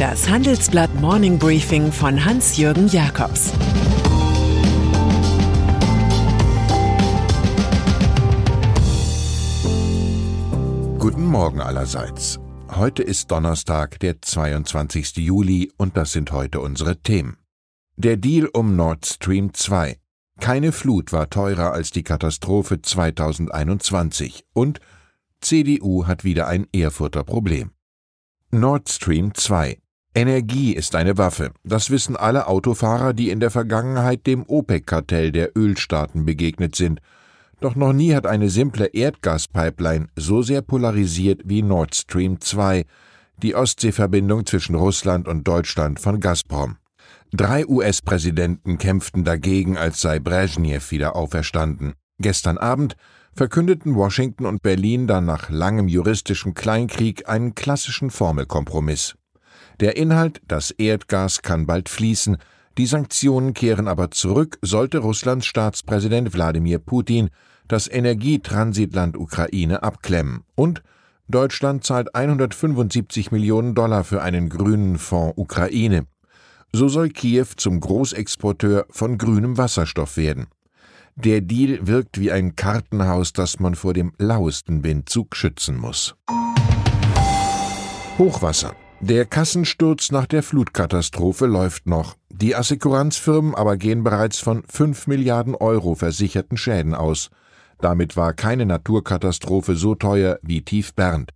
[0.00, 3.52] Das Handelsblatt Morning Briefing von Hans-Jürgen Jakobs
[10.98, 12.40] Guten Morgen allerseits.
[12.74, 15.18] Heute ist Donnerstag, der 22.
[15.18, 17.36] Juli, und das sind heute unsere Themen.
[17.96, 19.98] Der Deal um Nord Stream 2.
[20.40, 24.80] Keine Flut war teurer als die Katastrophe 2021 und
[25.42, 27.72] CDU hat wieder ein Erfurter Problem.
[28.50, 29.76] Nord Stream 2.
[30.12, 31.52] Energie ist eine Waffe.
[31.62, 37.00] Das wissen alle Autofahrer, die in der Vergangenheit dem OPEC-Kartell der Ölstaaten begegnet sind.
[37.60, 42.86] Doch noch nie hat eine simple Erdgaspipeline so sehr polarisiert wie Nord Stream 2,
[43.42, 46.78] die Ostseeverbindung zwischen Russland und Deutschland von Gazprom.
[47.32, 51.94] Drei US-Präsidenten kämpften dagegen, als sei Brezhnev wieder auferstanden.
[52.18, 52.96] Gestern Abend
[53.32, 59.14] verkündeten Washington und Berlin dann nach langem juristischen Kleinkrieg einen klassischen Formelkompromiss.
[59.80, 62.36] Der Inhalt, das Erdgas kann bald fließen,
[62.76, 67.30] die Sanktionen kehren aber zurück, sollte Russlands Staatspräsident Wladimir Putin
[67.66, 70.82] das Energietransitland Ukraine abklemmen und
[71.28, 76.04] Deutschland zahlt 175 Millionen Dollar für einen grünen Fonds Ukraine.
[76.72, 80.48] So soll Kiew zum Großexporteur von grünem Wasserstoff werden.
[81.14, 86.16] Der Deal wirkt wie ein Kartenhaus, das man vor dem lauesten Windzug schützen muss.
[88.18, 88.74] Hochwasser.
[89.02, 92.16] Der Kassensturz nach der Flutkatastrophe läuft noch.
[92.28, 97.30] Die Assekuranzfirmen aber gehen bereits von 5 Milliarden Euro versicherten Schäden aus.
[97.80, 101.30] Damit war keine Naturkatastrophe so teuer wie Tief Bernd.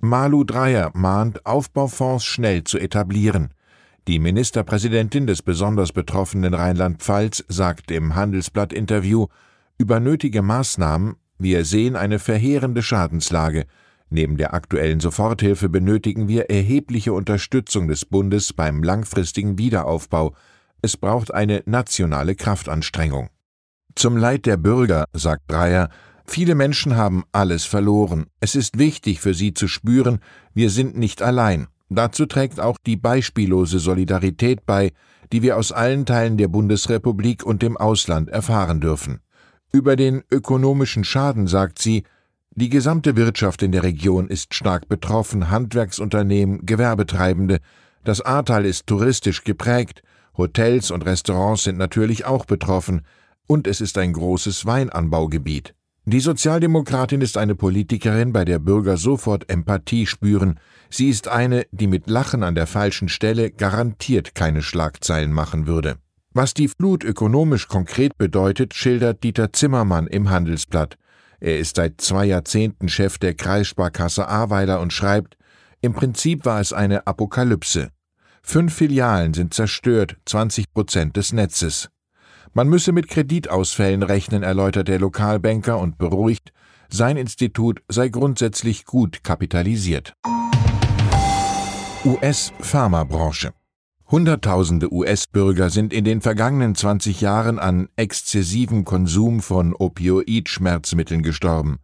[0.00, 3.54] Malu Dreyer mahnt, Aufbaufonds schnell zu etablieren.
[4.06, 9.28] Die Ministerpräsidentin des besonders betroffenen Rheinland-Pfalz sagt im Handelsblatt-Interview,
[9.78, 13.64] über nötige Maßnahmen, wir sehen eine verheerende Schadenslage.
[14.10, 20.34] Neben der aktuellen Soforthilfe benötigen wir erhebliche Unterstützung des Bundes beim langfristigen Wiederaufbau.
[20.80, 23.28] Es braucht eine nationale Kraftanstrengung.
[23.94, 25.90] Zum Leid der Bürger, sagt Breyer,
[26.24, 28.26] viele Menschen haben alles verloren.
[28.40, 30.20] Es ist wichtig für sie zu spüren,
[30.54, 31.66] wir sind nicht allein.
[31.90, 34.92] Dazu trägt auch die beispiellose Solidarität bei,
[35.32, 39.20] die wir aus allen Teilen der Bundesrepublik und dem Ausland erfahren dürfen.
[39.72, 42.04] Über den ökonomischen Schaden sagt sie,
[42.58, 47.58] die gesamte Wirtschaft in der Region ist stark betroffen, Handwerksunternehmen, Gewerbetreibende,
[48.04, 50.02] das Ahrtal ist touristisch geprägt,
[50.36, 53.02] Hotels und Restaurants sind natürlich auch betroffen,
[53.46, 55.74] und es ist ein großes Weinanbaugebiet.
[56.04, 60.58] Die Sozialdemokratin ist eine Politikerin, bei der Bürger sofort Empathie spüren.
[60.90, 65.96] Sie ist eine, die mit Lachen an der falschen Stelle garantiert keine Schlagzeilen machen würde.
[66.32, 70.96] Was die Flut ökonomisch konkret bedeutet, schildert Dieter Zimmermann im Handelsblatt.
[71.40, 75.36] Er ist seit zwei Jahrzehnten Chef der Kreissparkasse Ahrweiler und schreibt,
[75.80, 77.90] im Prinzip war es eine Apokalypse.
[78.42, 81.88] Fünf Filialen sind zerstört, 20 Prozent des Netzes.
[82.54, 86.52] Man müsse mit Kreditausfällen rechnen, erläutert der Lokalbanker und beruhigt,
[86.88, 90.14] sein Institut sei grundsätzlich gut kapitalisiert.
[92.04, 93.52] US-Pharmabranche
[94.10, 101.76] Hunderttausende US-Bürger sind in den vergangenen 20 Jahren an exzessivem Konsum von Opioid-Schmerzmitteln gestorben.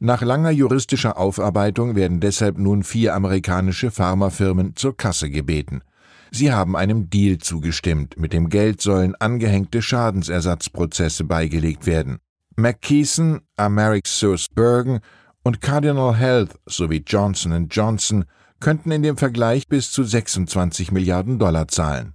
[0.00, 5.82] Nach langer juristischer Aufarbeitung werden deshalb nun vier amerikanische Pharmafirmen zur Kasse gebeten.
[6.30, 8.18] Sie haben einem Deal zugestimmt.
[8.18, 12.16] Mit dem Geld sollen angehängte Schadensersatzprozesse beigelegt werden.
[12.56, 14.08] McKeeson, Americ
[14.54, 15.00] Bergen
[15.48, 18.26] und Cardinal Health sowie Johnson Johnson
[18.60, 22.12] könnten in dem Vergleich bis zu 26 Milliarden Dollar zahlen.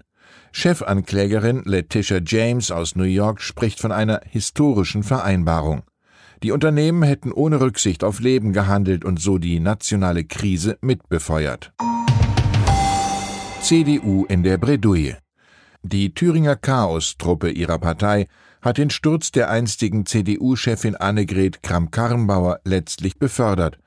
[0.52, 5.82] Chefanklägerin Letitia James aus New York spricht von einer historischen Vereinbarung.
[6.44, 11.74] Die Unternehmen hätten ohne Rücksicht auf Leben gehandelt und so die nationale Krise mitbefeuert.
[13.62, 15.18] CDU in der Bredouille.
[15.82, 18.28] Die Thüringer Chaos-Truppe ihrer Partei
[18.64, 23.78] hat den Sturz der einstigen CDU-Chefin Annegret Kramp-Karrenbauer letztlich befördert.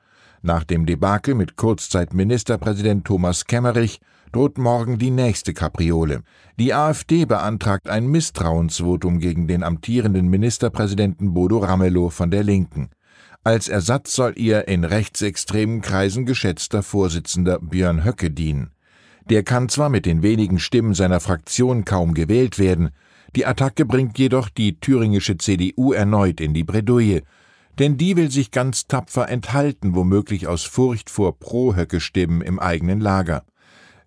[0.43, 3.99] Nach dem Debakel mit Kurzzeitministerpräsident Thomas Kemmerich
[4.31, 6.21] droht morgen die nächste Kapriole.
[6.59, 12.91] Die AfD beantragt ein Misstrauensvotum gegen den amtierenden Ministerpräsidenten Bodo Ramelow von der Linken.
[13.43, 18.71] Als Ersatz soll ihr in rechtsextremen Kreisen geschätzter Vorsitzender Björn Höcke dienen.
[19.29, 22.91] Der kann zwar mit den wenigen Stimmen seiner Fraktion kaum gewählt werden,
[23.35, 27.23] die Attacke bringt jedoch die thüringische CDU erneut in die Bredouille,
[27.79, 33.43] denn die will sich ganz tapfer enthalten, womöglich aus Furcht vor Pro-Höcke-Stimmen im eigenen Lager.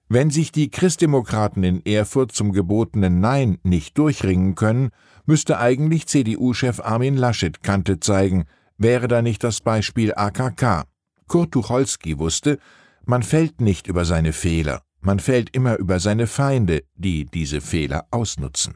[0.08, 4.90] Wenn sich die Christdemokraten in Erfurt zum gebotenen Nein nicht durchringen können,
[5.25, 8.46] müsste eigentlich CDU-Chef Armin Laschet Kante zeigen,
[8.76, 10.84] wäre da nicht das Beispiel AKK.
[11.28, 12.58] Kurt Tucholsky wusste,
[13.05, 18.06] man fällt nicht über seine Fehler, Man fällt immer über seine Feinde, die diese Fehler
[18.11, 18.75] ausnutzen.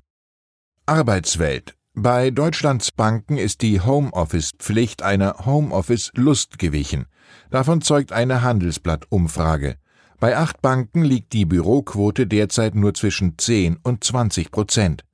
[0.86, 1.76] Arbeitswelt.
[1.94, 7.06] Bei Deutschlands Banken ist die Homeoffice-Pflicht einer Homeoffice-Lust gewichen.
[7.50, 9.76] Davon zeugt eine Handelsblatt-Umfrage.
[10.20, 15.04] Bei acht Banken liegt die Büroquote derzeit nur zwischen 10 und 20 Prozent.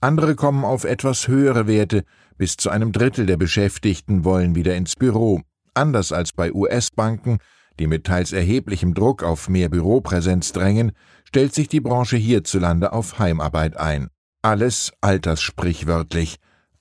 [0.00, 2.02] Andere kommen auf etwas höhere Werte,
[2.36, 5.42] bis zu einem Drittel der Beschäftigten wollen wieder ins Büro.
[5.74, 7.38] Anders als bei US-Banken,
[7.78, 10.90] die mit teils erheblichem Druck auf mehr Büropräsenz drängen,
[11.22, 14.08] stellt sich die Branche hierzulande auf Heimarbeit ein.
[14.42, 16.36] Alles alterssprichwörtlich.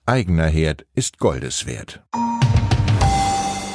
[0.05, 2.01] Eigener Herd ist Goldes wert.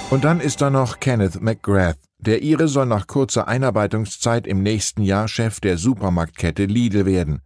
[0.09, 1.99] Und dann ist da noch Kenneth McGrath.
[2.19, 7.43] Der Ire soll nach kurzer Einarbeitungszeit im nächsten Jahr Chef der Supermarktkette Lidl werden.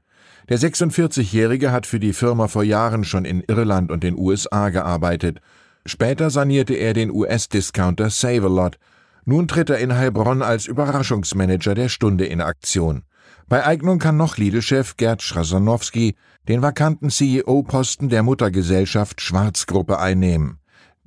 [0.48, 5.40] Der 46-Jährige hat für die Firma vor Jahren schon in Irland und den USA gearbeitet.
[5.86, 8.78] Später sanierte er den US-Discounter Save-A-Lot.
[9.24, 13.02] Nun tritt er in Heilbronn als Überraschungsmanager der Stunde in Aktion.
[13.48, 16.16] Bei Eignung kann noch Lidl-Chef Gerd Schrasanowski
[16.48, 20.58] den vakanten CEO-Posten der Muttergesellschaft Schwarz-Gruppe einnehmen.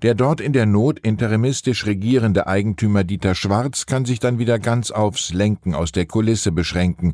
[0.01, 4.89] Der dort in der Not interimistisch regierende Eigentümer Dieter Schwarz kann sich dann wieder ganz
[4.89, 7.13] aufs Lenken aus der Kulisse beschränken.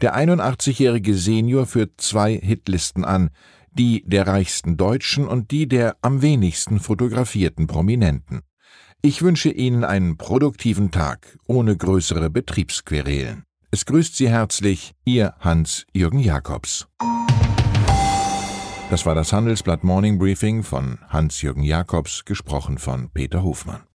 [0.00, 3.30] Der 81-jährige Senior führt zwei Hitlisten an,
[3.72, 8.42] die der reichsten Deutschen und die der am wenigsten fotografierten Prominenten.
[9.02, 13.47] Ich wünsche Ihnen einen produktiven Tag ohne größere Betriebsquerelen.
[13.70, 16.88] Es grüßt Sie herzlich Ihr Hans-Jürgen Jakobs.
[18.88, 23.82] Das war das Handelsblatt Morning Briefing von Hans-Jürgen Jakobs, gesprochen von Peter Hofmann.